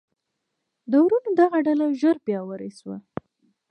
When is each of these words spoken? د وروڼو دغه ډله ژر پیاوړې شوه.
د 0.89 0.93
وروڼو 1.05 1.29
دغه 1.41 1.57
ډله 1.65 1.85
ژر 2.01 2.15
پیاوړې 2.25 2.69
شوه. 2.77 2.97